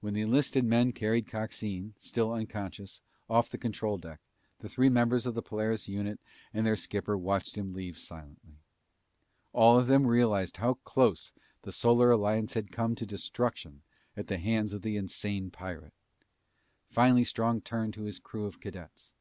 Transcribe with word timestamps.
When 0.00 0.14
the 0.14 0.20
enlisted 0.20 0.64
men 0.64 0.92
carried 0.92 1.26
Coxine, 1.26 1.94
still 1.98 2.32
unconscious, 2.32 3.00
off 3.28 3.50
the 3.50 3.58
control 3.58 3.98
deck, 3.98 4.20
the 4.60 4.68
three 4.68 4.88
members 4.88 5.26
of 5.26 5.34
the 5.34 5.42
Polaris 5.42 5.88
unit 5.88 6.20
and 6.54 6.64
their 6.64 6.76
skipper 6.76 7.18
watched 7.18 7.58
him 7.58 7.72
leave 7.74 7.98
silently. 7.98 8.58
All 9.52 9.76
of 9.76 9.88
them 9.88 10.06
realized 10.06 10.58
how 10.58 10.74
close 10.84 11.32
the 11.62 11.72
Solar 11.72 12.12
Alliance 12.12 12.54
had 12.54 12.70
come 12.70 12.94
to 12.94 13.04
destruction 13.04 13.82
at 14.16 14.28
the 14.28 14.38
hands 14.38 14.72
of 14.72 14.82
the 14.82 14.96
insane 14.96 15.50
pirate. 15.50 15.94
Finally 16.88 17.24
Strong 17.24 17.62
turned 17.62 17.94
to 17.94 18.04
his 18.04 18.20
crew 18.20 18.44
of 18.46 18.60
cadets. 18.60 19.12